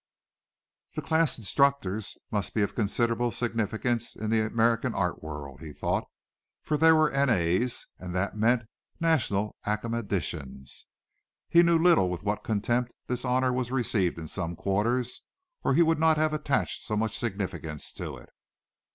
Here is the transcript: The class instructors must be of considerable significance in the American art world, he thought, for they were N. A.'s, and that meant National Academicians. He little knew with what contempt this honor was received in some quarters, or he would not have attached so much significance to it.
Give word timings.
The 0.95 1.03
class 1.03 1.37
instructors 1.37 2.17
must 2.31 2.55
be 2.55 2.63
of 2.63 2.73
considerable 2.73 3.29
significance 3.29 4.15
in 4.15 4.31
the 4.31 4.43
American 4.43 4.95
art 4.95 5.21
world, 5.21 5.61
he 5.61 5.73
thought, 5.73 6.05
for 6.63 6.75
they 6.75 6.91
were 6.91 7.11
N. 7.11 7.29
A.'s, 7.29 7.85
and 7.99 8.15
that 8.15 8.35
meant 8.35 8.63
National 8.99 9.55
Academicians. 9.67 10.87
He 11.49 11.61
little 11.61 12.05
knew 12.07 12.09
with 12.11 12.23
what 12.23 12.43
contempt 12.43 12.95
this 13.05 13.23
honor 13.23 13.53
was 13.53 13.69
received 13.69 14.17
in 14.17 14.27
some 14.27 14.55
quarters, 14.55 15.21
or 15.63 15.75
he 15.75 15.83
would 15.83 15.99
not 15.99 16.17
have 16.17 16.33
attached 16.33 16.81
so 16.81 16.97
much 16.97 17.15
significance 17.15 17.91
to 17.93 18.17
it. 18.17 18.29